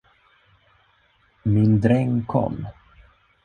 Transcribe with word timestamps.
Min 1.45 1.79
dräng 1.87 2.19
kom. 2.35 2.61